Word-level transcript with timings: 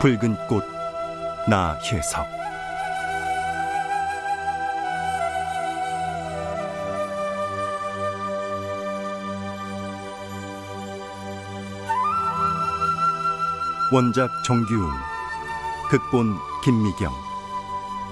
붉은 0.00 0.36
꽃 0.46 0.62
나혜석. 1.48 2.24
원작 13.90 14.30
정규웅 14.44 14.88
극본 15.90 16.36
김미경 16.62 17.12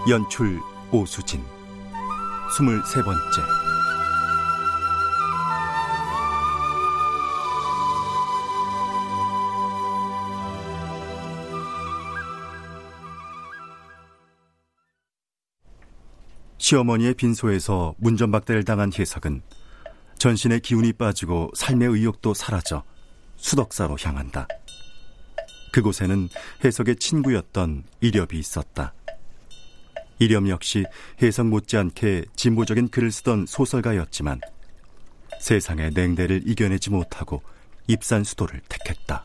연출 0.08 0.60
오수진. 0.90 1.44
스물세 2.56 3.04
번째 3.04 3.75
시어머니의 16.66 17.14
빈소에서 17.14 17.94
문전박대를 17.98 18.64
당한 18.64 18.90
혜석은 18.92 19.40
전신의 20.18 20.58
기운이 20.62 20.94
빠지고 20.94 21.48
삶의 21.54 21.90
의욕도 21.90 22.34
사라져 22.34 22.82
수덕사로 23.36 23.96
향한다. 24.02 24.48
그곳에는 25.70 26.28
혜석의 26.64 26.96
친구였던 26.96 27.84
이렵이 28.00 28.30
있었다. 28.40 28.94
이렴 30.18 30.48
역시 30.48 30.84
혜석 31.22 31.46
못지않게 31.46 32.24
진보적인 32.34 32.88
글을 32.88 33.12
쓰던 33.12 33.46
소설가였지만 33.46 34.40
세상의 35.40 35.92
냉대를 35.92 36.48
이겨내지 36.48 36.90
못하고 36.90 37.42
입산 37.86 38.24
수도를 38.24 38.60
택했다. 38.68 39.24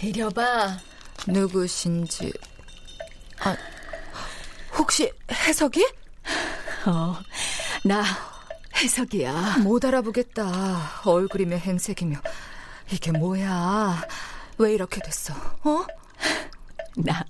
이려봐 0.00 0.95
누구신지 1.26 2.32
아 3.40 3.56
혹시 4.78 5.10
해석이? 5.32 5.84
어, 6.86 7.16
나 7.84 8.04
해석이야. 8.76 9.58
못 9.62 9.84
알아보겠다. 9.84 11.00
얼굴이며 11.04 11.56
행색이며 11.56 12.18
이게 12.90 13.10
뭐야? 13.10 14.02
왜 14.58 14.74
이렇게 14.74 15.00
됐어? 15.00 15.34
어? 15.64 15.86
나 16.96 17.24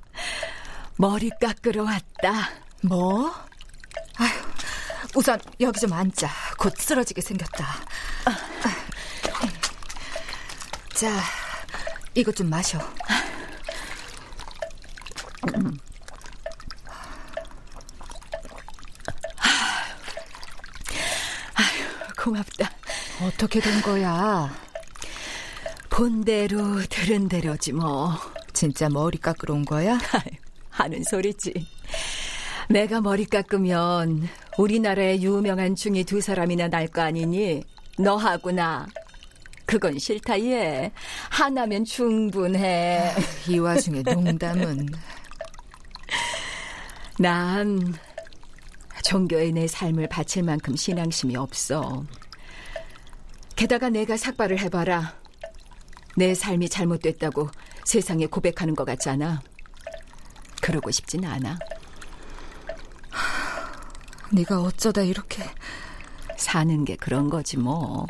머리 0.96 1.30
깎으러 1.40 1.84
왔다. 1.84 2.50
뭐? 2.82 3.32
아휴, 4.16 4.28
우선 5.14 5.40
여기 5.60 5.80
좀 5.80 5.92
앉자. 5.92 6.28
곧 6.58 6.74
쓰러지게 6.76 7.20
생겼다. 7.20 7.66
자, 10.94 11.22
이것 12.14 12.34
좀 12.34 12.48
마셔. 12.50 12.78
아휴, 21.54 22.14
고맙다. 22.24 22.70
어떻게 23.22 23.60
된 23.60 23.80
거야? 23.82 24.50
본대로 25.88 26.82
들은 26.88 27.28
대로지 27.28 27.72
뭐. 27.72 28.12
진짜 28.52 28.88
머리 28.88 29.18
깎으러 29.18 29.54
온 29.54 29.64
거야? 29.64 29.98
하는 30.70 31.02
소리지. 31.04 31.52
내가 32.68 33.00
머리 33.00 33.24
깎으면 33.26 34.28
우리나라에 34.58 35.20
유명한 35.20 35.74
중이 35.76 36.04
두 36.04 36.20
사람이나 36.20 36.68
날 36.68 36.88
거 36.88 37.02
아니니? 37.02 37.62
너하고 37.98 38.50
나. 38.52 38.86
그건 39.64 39.98
싫다 39.98 40.38
얘. 40.42 40.90
하나면 41.30 41.84
충분해. 41.84 43.14
이 43.48 43.58
와중에 43.58 44.02
농담은. 44.02 44.88
난 47.18 47.94
종교에 49.04 49.50
내 49.50 49.66
삶을 49.66 50.08
바칠 50.08 50.42
만큼 50.42 50.76
신앙심이 50.76 51.36
없어. 51.36 52.04
게다가 53.54 53.88
내가 53.88 54.16
삭발을 54.16 54.58
해봐라. 54.60 55.14
내 56.16 56.34
삶이 56.34 56.68
잘못됐다고 56.68 57.50
세상에 57.84 58.26
고백하는 58.26 58.74
것 58.74 58.84
같잖아. 58.84 59.40
그러고 60.60 60.90
싶진 60.90 61.24
않아. 61.24 61.58
네가 64.32 64.60
어쩌다 64.60 65.02
이렇게 65.02 65.44
사는 66.36 66.84
게 66.84 66.96
그런 66.96 67.30
거지 67.30 67.56
뭐. 67.56 68.06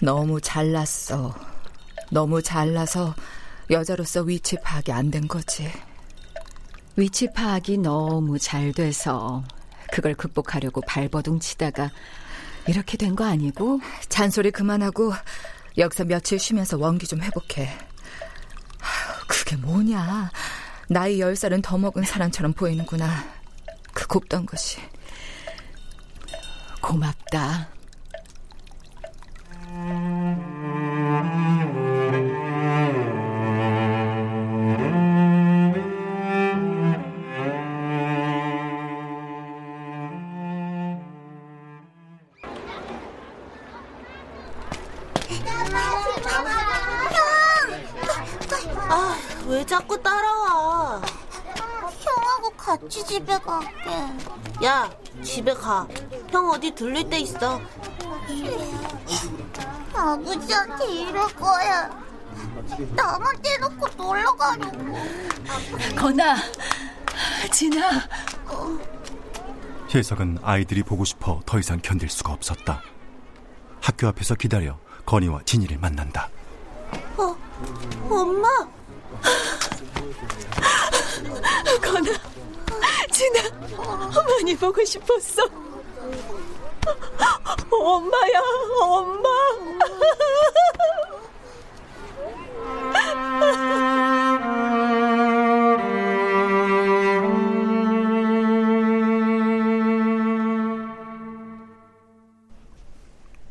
너무 0.00 0.40
잘났어. 0.40 1.34
너무 2.10 2.42
잘나서 2.42 3.14
여자로서 3.70 4.22
위치 4.22 4.56
파악이 4.62 4.92
안 4.92 5.10
된 5.10 5.26
거지. 5.26 5.68
위치 6.98 7.32
파악이 7.32 7.78
너무 7.78 8.40
잘 8.40 8.72
돼서 8.72 9.44
그걸 9.92 10.14
극복하려고 10.14 10.80
발버둥 10.80 11.38
치다가 11.38 11.92
이렇게 12.66 12.96
된 12.98 13.14
거 13.14 13.24
아니고? 13.24 13.80
잔소리 14.08 14.50
그만하고 14.50 15.12
여기서 15.78 16.04
며칠 16.06 16.40
쉬면서 16.40 16.76
원기 16.76 17.06
좀 17.06 17.22
회복해. 17.22 17.70
그게 19.28 19.54
뭐냐. 19.56 20.32
나이 20.88 21.20
열 21.20 21.36
살은 21.36 21.62
더 21.62 21.78
먹은 21.78 22.02
사람처럼 22.02 22.52
보이는구나. 22.54 23.24
그 23.94 24.08
곱던 24.08 24.44
것이. 24.46 24.78
고맙다. 26.82 27.68
같이 52.88 53.04
집에 53.04 53.38
갈게. 53.38 53.90
야, 54.64 54.90
집에 55.22 55.52
가. 55.52 55.86
형 56.30 56.48
어디 56.48 56.74
들릴 56.74 57.06
데 57.08 57.20
있어. 57.20 57.60
아버지한테 59.94 60.86
이럴 60.86 61.26
거야. 61.34 61.90
나만 62.96 63.42
떼놓고 63.42 63.88
놀러 63.94 64.34
가려고. 64.34 64.78
건아, 65.98 66.36
진아. 67.52 67.90
혜석은 69.94 70.38
아이들이 70.42 70.82
보고 70.82 71.04
싶어 71.04 71.42
더 71.44 71.58
이상 71.58 71.78
견딜 71.82 72.08
수가 72.08 72.32
없었다. 72.32 72.80
학교 73.82 74.08
앞에서 74.08 74.34
기다려 74.34 74.78
건이와 75.04 75.42
진이를 75.44 75.76
만난다. 75.76 76.30
어, 77.18 77.36
엄마. 78.08 78.48
건아, 81.82 82.12
진아, 83.10 83.42
많이 84.14 84.56
보고 84.56 84.84
싶었어. 84.84 85.42
엄마야, 87.70 88.40
엄마. 88.80 89.28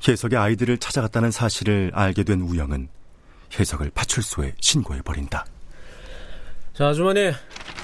혜석의 0.07 0.39
아이들을 0.39 0.77
찾아갔다는 0.77 1.31
사실을 1.31 1.91
알게 1.93 2.23
된 2.23 2.39
우영은 2.39 2.87
혜석을 3.59 3.91
파출소에 3.93 4.55
신고해 4.61 5.01
버린다. 5.01 5.45
자, 6.73 6.87
아주머니. 6.87 7.33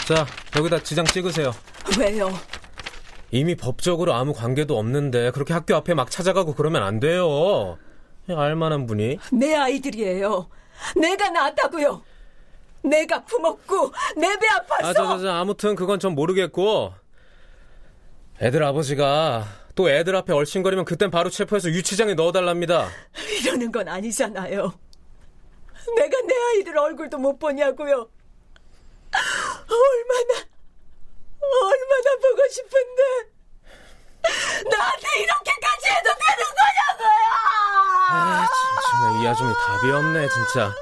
자, 0.07 0.25
여기다 0.57 0.83
지장 0.83 1.05
찍으세요. 1.05 1.53
왜요? 1.99 2.29
이미 3.31 3.55
법적으로 3.55 4.13
아무 4.13 4.33
관계도 4.33 4.77
없는데 4.77 5.31
그렇게 5.31 5.53
학교 5.53 5.75
앞에 5.75 5.93
막 5.93 6.11
찾아가고 6.11 6.53
그러면 6.55 6.83
안 6.83 6.99
돼요. 6.99 7.77
알만한 8.29 8.85
분이. 8.85 9.17
내 9.31 9.55
아이들이에요. 9.55 10.49
내가 10.99 11.29
낳았다고요. 11.29 12.03
내가 12.83 13.23
품었고 13.23 13.91
내 14.17 14.27
배 14.37 14.47
아파서. 14.49 14.87
아, 14.87 14.93
저, 14.93 15.07
저, 15.07 15.19
저, 15.19 15.29
아무튼 15.31 15.75
그건 15.75 15.99
전 15.99 16.13
모르겠고 16.15 16.93
애들 18.41 18.61
아버지가 18.63 19.45
또 19.75 19.89
애들 19.89 20.15
앞에 20.17 20.33
얼씬거리면 20.33 20.85
그땐 20.85 21.09
바로 21.09 21.29
체포해서 21.29 21.69
유치장에 21.69 22.13
넣어달랍니다. 22.13 22.89
이러는 23.41 23.71
건 23.71 23.87
아니잖아요. 23.87 24.73
내가 25.95 26.21
내 26.27 26.33
아이들 26.51 26.77
얼굴도 26.77 27.17
못 27.17 27.39
보냐고요. 27.39 28.09
얼마나 29.73 30.45
얼마나 31.41 32.15
보고 32.21 32.47
싶은데 32.49 33.01
나한테 34.69 35.07
이렇게까지 35.21 35.87
해도 35.89 36.09
되는 36.09 36.43
거냐고요. 36.59 37.27
아, 38.09 38.47
참, 38.47 38.51
정말 38.91 39.21
이 39.21 39.27
아줌이 39.27 39.53
답이 39.53 39.91
없네, 39.91 40.29
진짜. 40.29 40.73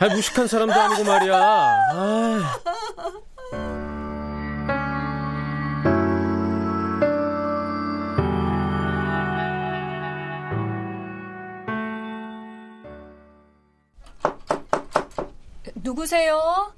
아, 0.00 0.08
무식한 0.08 0.46
사람도 0.46 0.74
아니고 0.74 1.04
말이야. 1.04 1.34
아. 1.34 2.58
누구세요? 15.74 16.74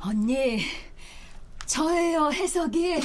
언니, 0.00 0.64
해석이. 2.58 3.00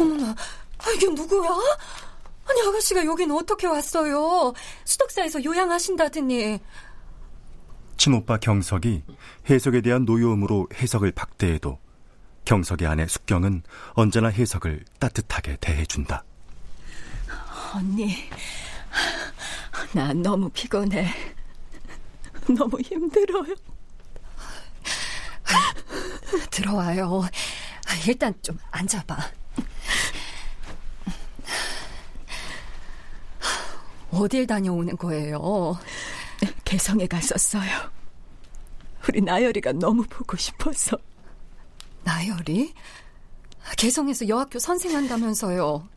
어머나, 0.00 0.34
아, 0.78 0.90
이게 0.96 1.06
누구야? 1.06 1.48
아니, 2.48 2.60
아가씨가 2.68 3.04
여기는 3.04 3.34
어떻게 3.36 3.68
왔어요? 3.68 4.52
수덕사에서 4.84 5.44
요양하신다더니. 5.44 6.58
친오빠 7.96 8.38
경석이 8.38 9.04
해석에 9.48 9.80
대한 9.80 10.04
노여움으로 10.04 10.66
해석을 10.74 11.12
박대해도 11.12 11.78
경석의 12.44 12.88
아내 12.88 13.06
숙경은 13.06 13.62
언제나 13.92 14.28
해석을 14.28 14.84
따뜻하게 14.98 15.58
대해준다. 15.60 16.24
언니, 17.74 18.16
나 19.92 20.12
너무 20.12 20.48
피곤해. 20.50 21.08
너무 22.58 22.80
힘들어요. 22.80 23.54
들어와요. 26.50 27.22
일단 28.06 28.34
좀 28.42 28.58
앉아봐. 28.70 29.16
어딜 34.12 34.46
다녀오는 34.46 34.96
거예요? 34.96 35.78
개성에 36.64 37.06
갔었어요. 37.06 37.90
우리 39.08 39.20
나열이가 39.20 39.72
너무 39.72 40.04
보고 40.04 40.36
싶어서. 40.36 40.96
나열이? 42.04 42.74
개성에서 43.76 44.28
여학교 44.28 44.58
선생한다면서요. 44.58 45.88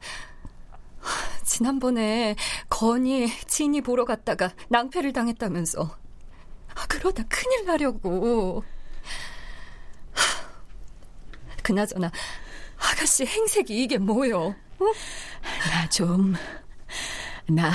지난번에 1.44 2.36
건이 2.70 3.30
진이 3.48 3.82
보러 3.82 4.06
갔다가 4.06 4.54
낭패를 4.70 5.14
당했다면서. 5.14 5.98
그러다 6.88 7.24
큰일 7.30 7.66
나려고. 7.66 8.64
그나저나 11.66 12.12
아가씨 12.78 13.26
행색이 13.26 13.84
이게 13.84 13.98
뭐요? 13.98 14.56
어? 14.78 14.86
나 15.72 15.90
좀, 15.90 16.36
나 17.48 17.74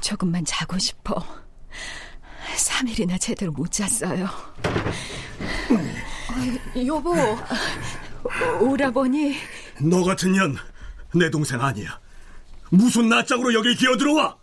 조금만 0.00 0.44
자고 0.44 0.78
싶어. 0.78 1.26
3일이나 2.56 3.20
제대로 3.20 3.50
못 3.50 3.72
잤어요. 3.72 4.26
아, 6.28 6.86
여보. 6.86 7.12
오라버니. 8.60 9.38
너 9.80 10.04
같은 10.04 10.32
년, 10.32 10.56
내 11.14 11.28
동생 11.30 11.60
아니야. 11.60 11.98
무슨 12.70 13.08
낯짝으로 13.08 13.54
여기 13.54 13.74
기어들어와? 13.74 14.36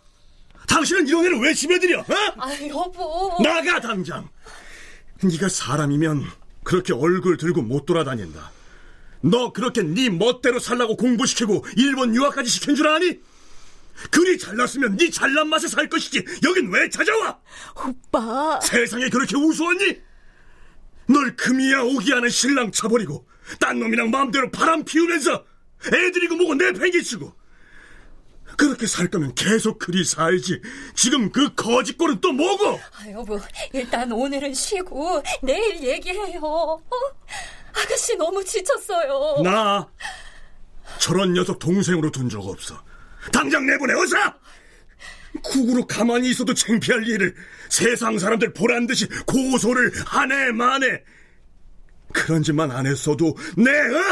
당신은 0.68 1.08
이런 1.08 1.24
애를 1.24 1.40
왜 1.40 1.54
집에 1.54 1.78
들여? 1.78 2.00
어? 2.00 2.04
아, 2.36 2.52
여보. 2.68 3.38
나가 3.42 3.80
당장. 3.80 4.28
네가 5.22 5.48
사람이면 5.48 6.41
그렇게 6.64 6.92
얼굴 6.92 7.36
들고 7.36 7.62
못 7.62 7.86
돌아다닌다. 7.86 8.52
너 9.22 9.52
그렇게 9.52 9.82
네 9.82 10.10
멋대로 10.10 10.58
살라고 10.58 10.96
공부시키고 10.96 11.64
일본 11.76 12.14
유학까지 12.14 12.50
시킨 12.50 12.74
줄 12.74 12.88
아니? 12.88 13.20
그리 14.10 14.38
잘났으면 14.38 14.96
네 14.96 15.10
잘난 15.10 15.48
맛에 15.48 15.68
살 15.68 15.88
것이지 15.88 16.24
여긴 16.44 16.72
왜 16.72 16.88
찾아와? 16.88 17.38
오빠 17.86 18.60
세상에 18.60 19.08
그렇게 19.08 19.36
우스웠니? 19.36 20.00
널 21.06 21.36
금이야 21.36 21.82
오기 21.82 22.12
하는 22.12 22.28
신랑 22.28 22.72
쳐버리고 22.72 23.26
딴 23.60 23.78
놈이랑 23.78 24.10
마음대로 24.10 24.50
바람 24.50 24.84
피우면서 24.84 25.44
애들이고 25.86 26.36
뭐고 26.36 26.54
내팽개치고 26.54 27.32
그렇게 28.56 28.86
살 28.86 29.08
거면 29.08 29.34
계속 29.34 29.78
그리 29.78 30.04
살지. 30.04 30.60
지금 30.94 31.30
그 31.30 31.54
거짓골은 31.54 32.20
또 32.20 32.32
뭐고? 32.32 32.78
아, 32.98 33.10
여보 33.12 33.38
일단 33.72 34.10
오늘은 34.12 34.54
쉬고 34.54 35.22
내일 35.42 35.82
얘기해요. 35.82 36.40
어? 36.42 36.80
아가씨 37.74 38.16
너무 38.16 38.44
지쳤어요. 38.44 39.42
나 39.42 39.88
저런 40.98 41.32
녀석 41.32 41.58
동생으로 41.58 42.10
둔 42.10 42.28
적 42.28 42.46
없어. 42.46 42.82
당장 43.32 43.66
내보내 43.66 43.94
어서! 43.94 44.16
국으로 45.42 45.86
가만히 45.86 46.28
있어도 46.30 46.52
창피할 46.52 47.06
일을 47.08 47.34
세상 47.70 48.18
사람들 48.18 48.52
보란 48.52 48.86
듯이 48.86 49.06
고소를 49.26 49.90
하네 50.06 50.52
마네 50.52 51.02
그런 52.12 52.42
짓만 52.42 52.70
안 52.70 52.84
했어도 52.86 53.34
내 53.56 53.70
어? 53.70 54.02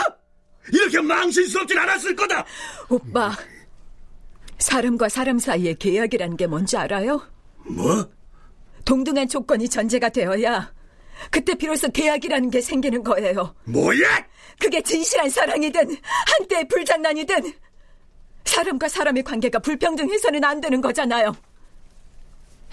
이렇게 0.73 1.01
망신스럽진 1.01 1.77
않았을 1.79 2.17
거다! 2.17 2.45
오빠 2.89 3.37
사람과 4.61 5.09
사람 5.09 5.39
사이의 5.39 5.75
계약이라는 5.77 6.37
게 6.37 6.47
뭔지 6.47 6.77
알아요? 6.77 7.21
뭐? 7.67 8.09
동등한 8.85 9.29
조건이 9.29 9.69
전제가 9.69 10.09
되어야 10.09 10.73
그때 11.31 11.55
비로소 11.55 11.91
계약이라는 11.91 12.51
게 12.51 12.61
생기는 12.61 13.03
거예요 13.03 13.55
뭐야? 13.65 14.27
그게 14.59 14.81
진실한 14.81 15.29
사랑이든 15.29 15.97
한때의 16.27 16.69
불장난이든 16.69 17.53
사람과 18.45 18.89
사람의 18.89 19.23
관계가 19.23 19.59
불평등해서는 19.61 20.43
안 20.45 20.61
되는 20.61 20.81
거잖아요. 20.81 21.35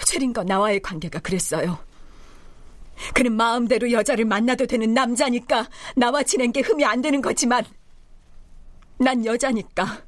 최린과 0.04 0.44
나와의 0.44 0.80
관계가 0.82 1.20
그랬어요. 1.20 1.78
그는 3.14 3.34
마음대로 3.34 3.92
여자를 3.92 4.26
만나도 4.26 4.66
되는 4.66 4.94
남자니까 4.94 5.70
나와 5.96 6.24
지낸 6.24 6.52
게 6.52 6.62
흠이 6.62 6.84
안 6.84 7.02
되는 7.02 7.22
거지만 7.22 7.64
난 8.98 9.24
여자니까 9.24 10.07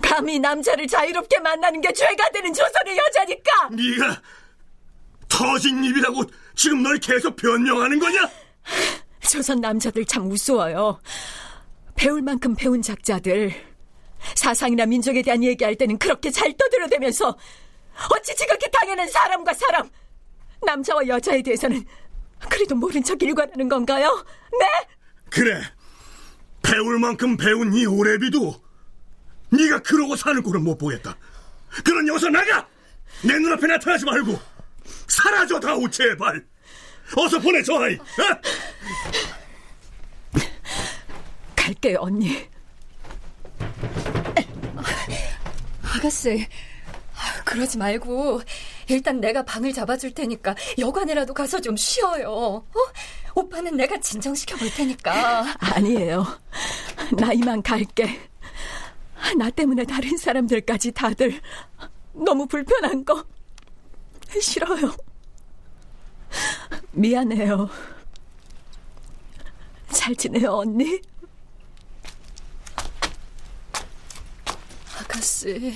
감히 0.00 0.38
남자를 0.38 0.86
자유롭게 0.86 1.40
만나는 1.40 1.80
게 1.80 1.92
죄가 1.92 2.30
되는 2.30 2.52
조선의 2.52 2.96
여자니까 2.96 3.68
네가 3.70 4.22
터진 5.28 5.82
입이라고 5.84 6.22
지금 6.54 6.82
널 6.82 6.98
계속 6.98 7.34
변명하는 7.36 7.98
거냐? 7.98 8.28
조선 9.20 9.60
남자들 9.60 10.04
참 10.04 10.30
우스워요. 10.30 11.00
배울 11.94 12.22
만큼 12.22 12.54
배운 12.54 12.82
작자들. 12.82 13.52
사상이나 14.34 14.86
민족에 14.86 15.22
대한 15.22 15.42
얘기할 15.42 15.74
때는 15.74 15.98
그렇게 15.98 16.30
잘 16.30 16.52
떠들어대면서 16.56 17.36
어찌 18.14 18.36
지극히 18.36 18.70
당연한 18.70 19.08
사람과 19.08 19.52
사람, 19.54 19.88
남자와 20.64 21.06
여자에 21.08 21.42
대해서는 21.42 21.84
그래도 22.48 22.74
모른 22.74 23.02
척 23.02 23.22
일관하는 23.22 23.68
건가요? 23.68 24.24
네? 24.58 24.66
그래. 25.30 25.60
배울 26.62 26.98
만큼 26.98 27.36
배운 27.36 27.74
이 27.74 27.86
오래비도 27.86 28.54
네가 29.52 29.80
그러고 29.80 30.16
사는 30.16 30.42
꼴은 30.42 30.62
못 30.64 30.76
보겠다. 30.78 31.16
그런 31.84 32.08
여서 32.08 32.28
나가! 32.28 32.66
내 33.22 33.34
눈앞에 33.38 33.66
나타나지 33.66 34.04
말고 34.04 34.38
사라져 35.08 35.60
다오 35.60 35.88
제발. 35.88 36.44
어서 37.16 37.38
보내 37.38 37.62
저 37.62 37.78
아이. 37.78 37.94
어? 37.94 38.00
갈게요 41.54 41.98
언니. 42.00 42.48
아가씨, 45.82 46.48
그러지 47.44 47.78
말고 47.78 48.40
일단 48.88 49.20
내가 49.20 49.44
방을 49.44 49.72
잡아줄 49.72 50.14
테니까 50.14 50.56
여관이라도 50.78 51.34
가서 51.34 51.60
좀 51.60 51.76
쉬어요. 51.76 52.30
어? 52.30 52.66
오빠는 53.34 53.76
내가 53.76 54.00
진정시켜 54.00 54.56
볼 54.56 54.70
테니까. 54.70 55.44
아니에요. 55.60 56.26
나 57.18 57.32
이만 57.32 57.62
갈게. 57.62 58.31
나 59.36 59.50
때문에 59.50 59.84
다른 59.84 60.16
사람들까지 60.16 60.92
다들 60.92 61.40
너무 62.12 62.46
불편한 62.46 63.04
거 63.04 63.24
싫어요. 64.40 64.94
미안해요. 66.92 67.68
잘 69.90 70.14
지내요, 70.16 70.50
언니? 70.52 71.00
아가씨. 74.98 75.74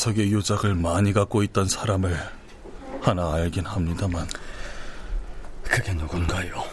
해석의 0.00 0.32
유작을 0.32 0.76
많이 0.76 1.12
갖고 1.12 1.42
있던 1.42 1.68
사람을 1.68 2.16
하나 3.02 3.34
알긴 3.34 3.66
합니다만 3.66 4.26
그게 5.62 5.92
누군가요? 5.92 6.64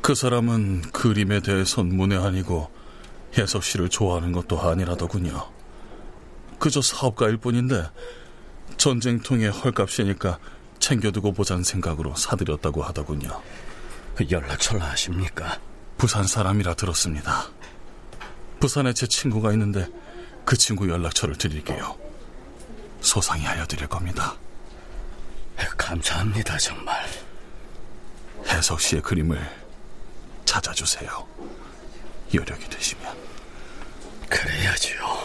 그 0.00 0.14
사람은 0.14 0.80
그림에 0.92 1.40
대해선 1.40 1.88
문외한이고 1.94 2.70
해석 3.36 3.62
씨를 3.62 3.90
좋아하는 3.90 4.32
것도 4.32 4.58
아니라더군요. 4.58 5.50
그저 6.58 6.80
사업가일 6.80 7.36
뿐인데 7.36 7.90
전쟁통에 8.78 9.48
헐값이니까 9.48 10.38
챙겨두고 10.78 11.32
보자는 11.32 11.62
생각으로 11.62 12.14
사들였다고 12.14 12.82
하더군요. 12.84 13.42
연락처를 14.30 14.82
아십니까? 14.82 15.60
부산 15.98 16.26
사람이라 16.26 16.72
들었습니다. 16.72 17.48
부산에 18.60 18.94
제 18.94 19.06
친구가 19.06 19.52
있는데 19.52 19.88
그 20.46 20.56
친구 20.56 20.88
연락처를 20.88 21.36
드릴게요. 21.36 22.05
소상히 23.00 23.46
알려드릴 23.46 23.86
겁니다. 23.86 24.34
감사합니다, 25.76 26.58
정말. 26.58 27.06
해석 28.48 28.80
씨의 28.80 29.02
그림을 29.02 29.38
찾아주세요. 30.44 31.26
여력이 32.34 32.68
되시면. 32.68 33.16
그래야지요. 34.28 35.15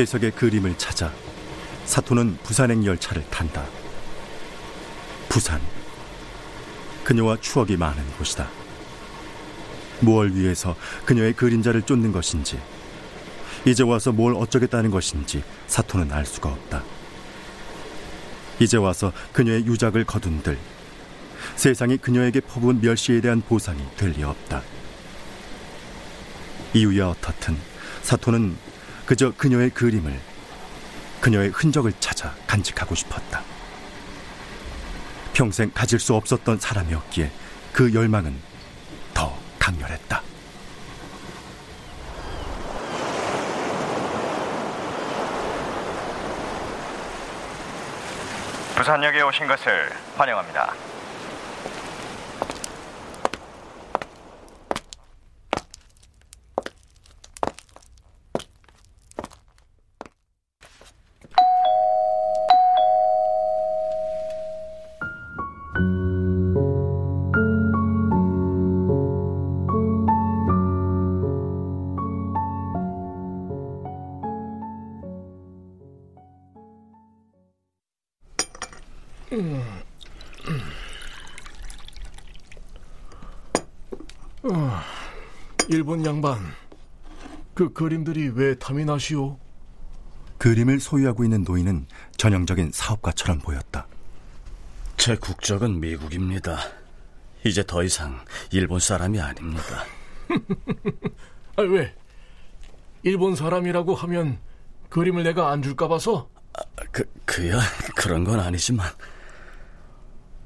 해석의 0.00 0.30
그림을 0.30 0.78
찾아 0.78 1.12
사토는 1.84 2.38
부산행 2.42 2.86
열차를 2.86 3.22
탄다. 3.28 3.66
부산. 5.28 5.60
그녀와 7.04 7.36
추억이 7.40 7.76
많은 7.76 8.02
곳이다. 8.12 8.48
무엇 10.00 10.32
위해서 10.32 10.74
그녀의 11.04 11.34
그림자를 11.34 11.82
쫓는 11.82 12.12
것인지, 12.12 12.58
이제 13.66 13.82
와서 13.82 14.10
뭘 14.10 14.34
어쩌겠다는 14.34 14.90
것인지 14.90 15.44
사토는 15.66 16.10
알 16.12 16.24
수가 16.24 16.48
없다. 16.48 16.82
이제 18.58 18.78
와서 18.78 19.12
그녀의 19.32 19.66
유작을 19.66 20.04
거둔들 20.04 20.56
세상이 21.56 21.98
그녀에게 21.98 22.40
퍼부은 22.40 22.80
멸시에 22.80 23.20
대한 23.20 23.42
보상이 23.42 23.82
될 23.98 24.12
리 24.12 24.22
없다. 24.22 24.62
이유야 26.72 27.08
어떻든 27.08 27.58
사토는 28.02 28.56
그저 29.10 29.32
그녀의 29.36 29.70
그림을 29.70 30.20
그녀의 31.20 31.48
흔적을 31.48 31.92
찾아 31.98 32.32
간직하고 32.46 32.94
싶었다. 32.94 33.42
평생 35.32 35.68
가질 35.74 35.98
수 35.98 36.14
없었던 36.14 36.60
사람이었기에 36.60 37.28
그 37.72 37.92
열망은 37.92 38.40
더 39.12 39.36
강렬했다. 39.58 40.22
부산역에 48.76 49.22
오신 49.22 49.48
것을 49.48 49.90
환영합니다. 50.16 50.72
일본 85.80 86.04
양반, 86.04 86.38
그 87.54 87.72
그림들이 87.72 88.28
왜 88.28 88.54
탐이 88.54 88.84
나시오? 88.84 89.38
그림을 90.36 90.78
소유하고 90.78 91.24
있는 91.24 91.42
노인은 91.42 91.86
전형적인 92.18 92.72
사업가처럼 92.74 93.38
보였다. 93.38 93.86
제 94.98 95.16
국적은 95.16 95.80
미국입니다. 95.80 96.58
이제 97.46 97.64
더 97.66 97.82
이상 97.82 98.22
일본 98.52 98.78
사람이 98.78 99.18
아닙니다. 99.22 99.86
아, 101.56 101.62
왜? 101.62 101.94
일본 103.02 103.34
사람이라고 103.34 103.94
하면 103.94 104.38
그림을 104.90 105.22
내가 105.22 105.50
안 105.50 105.62
줄까 105.62 105.88
봐서? 105.88 106.28
그, 106.92 107.10
그야 107.24 107.58
그런 107.96 108.24
건 108.24 108.38
아니지만 108.38 108.86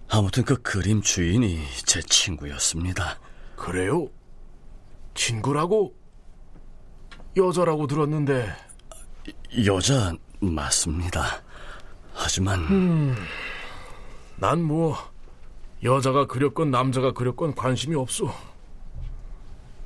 아무튼 0.08 0.44
그 0.44 0.62
그림 0.62 1.02
주인이 1.02 1.60
제 1.86 2.00
친구였습니다. 2.02 3.18
그래요? 3.56 4.08
친구라고? 5.14 5.94
여자라고 7.36 7.86
들었는데 7.86 8.54
여자 9.66 10.12
맞습니다. 10.40 11.42
하지만 12.12 12.60
음, 12.70 13.16
난뭐 14.36 14.96
여자가 15.82 16.26
그렸건 16.26 16.70
남자가 16.70 17.12
그렸건 17.12 17.54
관심이 17.54 17.96
없어. 17.96 18.32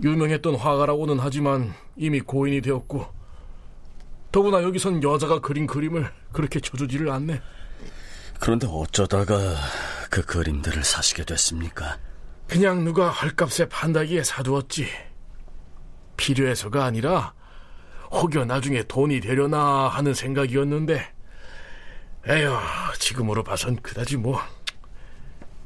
유명했던 0.03 0.55
화가라고는 0.57 1.19
하지만 1.19 1.75
이미 1.97 2.21
고인이 2.21 2.61
되었고 2.61 3.07
더구나 4.31 4.63
여기선 4.63 5.03
여자가 5.03 5.41
그린 5.41 5.67
그림을 5.67 6.13
그렇게 6.33 6.61
쳐주지를 6.61 7.11
않네. 7.11 7.41
그런데 8.39 8.69
어쩌다가 8.71 9.35
그 10.11 10.23
그림들을 10.25 10.85
사시게 10.85 11.25
됐습니까? 11.25 11.99
그냥 12.47 12.85
누가 12.85 13.11
헐값에 13.11 13.69
판다기에 13.69 14.23
사두었지. 14.23 14.87
필요해서가 16.19 16.85
아니라 16.85 17.33
혹여 18.11 18.45
나중에 18.45 18.83
돈이 18.83 19.21
되려나 19.21 19.89
하는 19.89 20.13
생각이었는데 20.13 21.01
에휴 22.27 22.53
지금으로 22.99 23.43
봐선 23.43 23.77
그다지 23.77 24.19
뭐. 24.19 24.39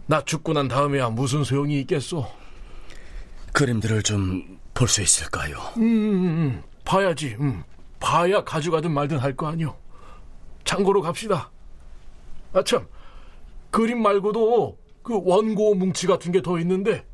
나 0.07 0.21
죽고 0.25 0.53
난 0.53 0.69
다음에야 0.69 1.09
무슨 1.11 1.43
소용이 1.43 1.81
있겠소. 1.81 2.27
그림들을 3.53 4.03
좀 4.05 4.59
볼 4.75 4.89
수 4.89 5.03
있을까요? 5.03 5.57
음, 5.77 6.63
봐야지. 6.85 7.37
음. 7.39 7.63
봐야 8.01 8.43
가져가든 8.43 8.91
말든 8.91 9.19
할 9.19 9.37
거 9.37 9.47
아니오. 9.49 9.77
창고로 10.65 11.03
갑시다. 11.03 11.51
아참, 12.55 12.87
그림 13.71 14.03
말고도 14.03 14.79
그 15.03 15.21
원고 15.25 15.75
뭉치 15.75 16.07
같은 16.07 16.33
게 16.33 16.41
더 16.41 16.59
있는데 16.61 17.07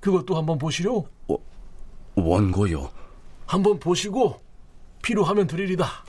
그것도 0.00 0.36
한번 0.36 0.58
보시려. 0.58 1.04
어, 2.16 2.22
원고요? 2.22 2.90
한번 3.46 3.78
보시고 3.78 4.40
필요하면 5.02 5.46
드리리다. 5.46 6.04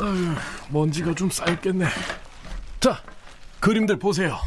아유, 0.00 0.34
먼지가 0.70 1.14
좀 1.14 1.28
쌓였겠네. 1.30 1.86
자, 2.80 3.02
그림들 3.60 3.98
보세요. 3.98 4.38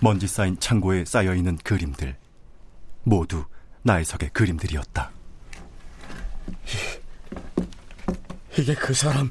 먼지 0.00 0.26
쌓인 0.26 0.58
창고에 0.58 1.04
쌓여 1.04 1.34
있는 1.34 1.56
그림들 1.58 2.16
모두 3.04 3.44
나혜석의 3.82 4.30
그림들이었다. 4.30 5.15
이게 8.58 8.74
그 8.74 8.94
사람 8.94 9.30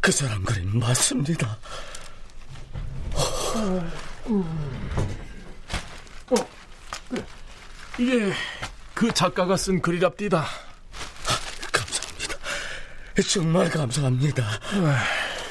그 0.00 0.12
사람 0.12 0.44
그림 0.44 0.78
맞습니다. 0.78 1.58
어, 3.54 3.84
그, 7.08 7.24
이게 7.98 8.32
그 8.94 9.12
작가가 9.12 9.56
쓴 9.56 9.80
글이랍디다. 9.80 10.44
감사합니다. 11.72 12.38
정말 13.32 13.70
감사합니다. 13.70 14.44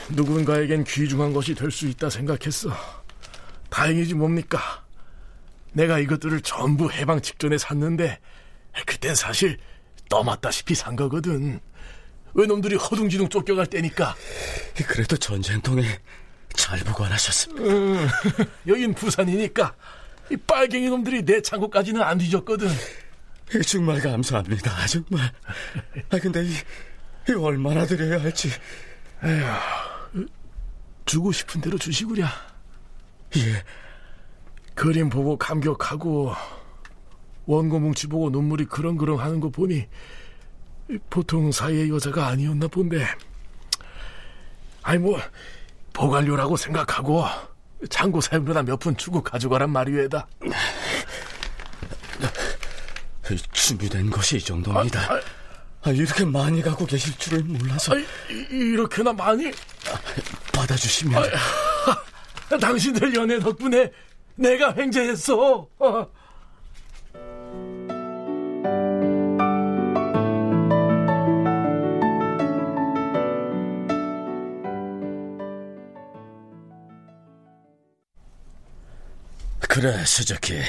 누군가에겐 0.10 0.84
귀중한 0.84 1.34
것이 1.34 1.56
될 1.56 1.72
수 1.72 1.88
있다 1.88 2.10
생각했어. 2.10 2.70
다행이지 3.70 4.14
뭡니까? 4.14 4.84
내가 5.72 5.98
이것들을 5.98 6.42
전부 6.42 6.92
해방 6.92 7.22
직전에 7.22 7.58
샀는데 7.58 8.20
그땐 8.86 9.16
사실 9.16 9.58
떠맞다시피 10.14 10.76
산 10.76 10.96
거거든. 10.96 11.60
외놈들이 12.36 12.76
허둥지둥 12.76 13.30
쫓겨갈 13.30 13.66
때니까. 13.66 14.16
그래도 14.88 15.18
전쟁통에 15.18 15.84
잘 16.56 16.80
보관하셨습니다. 16.82 17.64
음, 17.64 18.08
여긴 18.68 18.94
부산이니까 18.94 19.74
이 20.32 20.38
빨갱이 20.38 20.88
놈들이 20.90 21.26
내 21.26 21.42
창고까지는 21.42 22.00
안 22.04 22.20
뒤졌거든. 22.20 22.70
정말 23.66 24.02
감사합니다. 24.02 24.86
정말. 24.86 25.32
아 26.12 26.20
근데 26.20 26.46
이, 26.46 26.54
이 27.30 27.32
얼마나 27.32 27.84
드려야 27.88 28.22
할지. 28.22 28.52
에휴, 29.24 30.28
주고 31.06 31.32
싶은 31.32 31.60
대로 31.60 31.80
주시구랴. 31.80 32.30
예. 33.38 33.64
그림 34.76 35.10
보고 35.10 35.38
감격하고 35.38 36.36
원고 37.46 37.80
뭉치 37.80 38.08
보고 38.08 38.30
눈물이 38.30 38.66
그렁그렁 38.66 39.20
하는 39.20 39.40
거 39.40 39.50
보니 39.50 39.88
보통 41.10 41.52
사이의 41.52 41.90
여자가 41.90 42.28
아니었나 42.28 42.68
본데. 42.68 43.06
아니 44.82 45.00
뭐 45.00 45.20
보관료라고 45.94 46.58
생각하고 46.58 47.24
창고 47.90 48.22
사용료나 48.22 48.64
몇 48.64 48.80
푼 48.80 48.96
주고 48.98 49.22
가져가란 49.22 49.70
말이에다. 49.72 50.28
준비된 53.54 54.10
것이 54.10 54.38
이 54.38 54.40
정도입니다. 54.42 55.00
아, 55.02 55.16
아, 55.16 55.22
아, 55.84 55.92
이렇게 55.92 56.26
많이 56.26 56.62
갖고 56.62 56.86
계실 56.86 57.18
줄을 57.18 57.44
몰라서. 57.44 57.94
아, 57.96 57.98
이렇게나 58.52 59.14
많이? 59.14 59.52
받아주시면. 60.54 61.24
당신들 62.60 63.16
연애 63.16 63.40
덕분에 63.40 63.92
내가 64.36 64.74
횡재했어. 64.76 65.68
그래, 79.74 80.06
스즈키. 80.06 80.62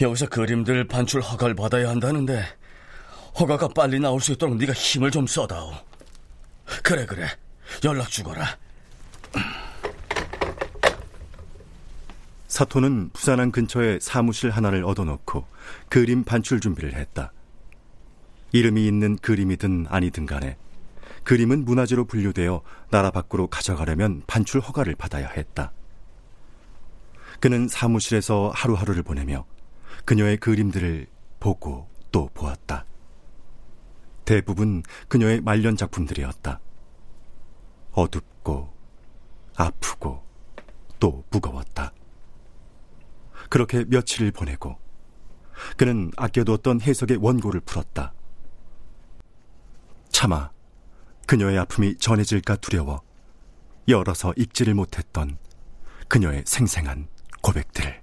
여기서 0.00 0.28
그림들 0.28 0.86
반출 0.86 1.20
허가를 1.20 1.56
받아야 1.56 1.88
한다는데 1.88 2.40
허가가 3.40 3.66
빨리 3.66 3.98
나올 3.98 4.20
수 4.20 4.30
있도록 4.30 4.56
네가 4.58 4.72
힘을 4.74 5.10
좀 5.10 5.26
써다오. 5.26 5.72
그래, 6.84 7.04
그래. 7.04 7.26
연락 7.84 8.08
주거라. 8.08 8.58
사토는 12.46 13.10
부산항 13.12 13.50
근처에 13.50 13.98
사무실 14.00 14.50
하나를 14.50 14.84
얻어놓고 14.84 15.44
그림 15.88 16.22
반출 16.22 16.60
준비를 16.60 16.94
했다. 16.94 17.32
이름이 18.52 18.86
있는 18.86 19.16
그림이든 19.16 19.86
아니든 19.88 20.26
간에 20.26 20.56
그림은 21.24 21.64
문화재로 21.64 22.04
분류되어 22.04 22.62
나라 22.88 23.10
밖으로 23.10 23.48
가져가려면 23.48 24.22
반출 24.28 24.60
허가를 24.60 24.94
받아야 24.94 25.26
했다. 25.26 25.72
그는 27.40 27.68
사무실에서 27.68 28.50
하루하루를 28.54 29.02
보내며 29.02 29.46
그녀의 30.04 30.38
그림들을 30.38 31.06
보고 31.40 31.88
또 32.12 32.28
보았다. 32.32 32.84
대부분 34.24 34.82
그녀의 35.08 35.40
말년 35.40 35.76
작품들이었다. 35.76 36.60
어둡고 37.92 38.72
아프고 39.56 40.24
또 40.98 41.24
무거웠다. 41.30 41.92
그렇게 43.48 43.84
며칠을 43.84 44.32
보내고 44.32 44.76
그는 45.76 46.10
아껴두었던 46.16 46.80
해석의 46.80 47.18
원고를 47.18 47.60
풀었다. 47.60 48.12
차마 50.08 50.50
그녀의 51.26 51.58
아픔이 51.58 51.96
전해질까 51.96 52.56
두려워 52.56 53.02
열어서 53.88 54.32
읽지를 54.36 54.74
못했던 54.74 55.38
그녀의 56.08 56.44
생생한 56.46 57.08
고백들을 57.46 58.02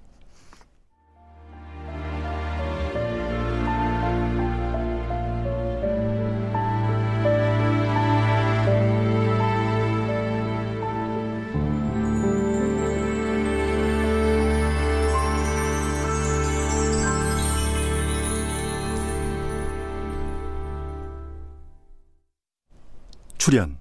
출연 23.36 23.76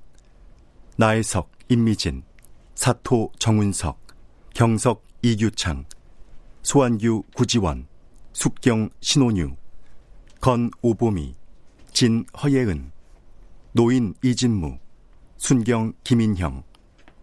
나혜석, 0.97 1.49
임미진, 1.69 2.23
사토, 2.75 3.31
정운석, 3.39 3.97
경석, 4.53 5.12
이규창, 5.25 5.85
소환규, 6.63 7.23
구지원, 7.33 7.87
숙경, 8.33 8.89
신혼유, 8.99 9.55
건, 10.41 10.69
오보미, 10.81 11.33
진, 11.93 12.25
허예은, 12.43 12.91
노인, 13.71 14.15
이진무, 14.21 14.79
순경, 15.37 15.93
김인형, 16.03 16.63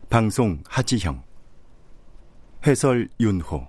방송, 0.08 0.62
하지형, 0.66 1.22
해설, 2.66 3.10
윤호, 3.20 3.68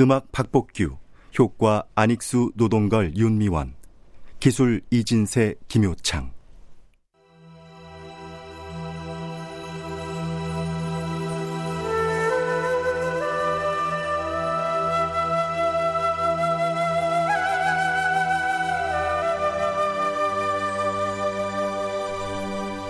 음악, 0.00 0.30
박복규, 0.30 0.98
효과, 1.38 1.84
안익수, 1.94 2.52
노동걸, 2.54 3.16
윤미원, 3.16 3.76
기술, 4.40 4.82
이진세, 4.90 5.54
김효창, 5.68 6.34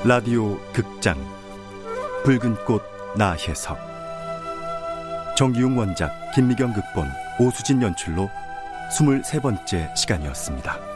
라디오 0.06 0.58
극장 0.74 1.16
붉은 2.24 2.56
꽃 2.66 2.82
나혜석 3.16 3.78
정기용 5.34 5.78
원작 5.78 6.12
김미경 6.34 6.74
극본 6.74 7.08
오수진 7.40 7.80
연출로 7.80 8.28
23번째 8.90 9.96
시간이었습니다. 9.96 10.93